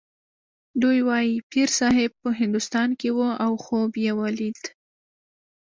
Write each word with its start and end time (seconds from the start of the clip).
دوی 0.81 0.99
وايي 1.07 1.35
پیرصاحب 1.51 2.11
په 2.21 2.29
هندوستان 2.39 2.89
کې 2.99 3.09
و 3.17 3.19
او 3.45 3.53
خوب 3.63 3.91
یې 4.05 4.11
ولید. 4.21 4.59